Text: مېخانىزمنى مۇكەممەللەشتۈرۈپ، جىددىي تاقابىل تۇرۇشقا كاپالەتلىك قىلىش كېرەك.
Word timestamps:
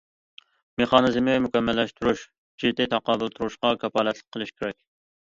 مېخانىزمنى 0.81 1.35
مۇكەممەللەشتۈرۈپ، 1.47 2.25
جىددىي 2.65 2.93
تاقابىل 2.97 3.33
تۇرۇشقا 3.39 3.79
كاپالەتلىك 3.87 4.31
قىلىش 4.39 4.61
كېرەك. 4.61 4.85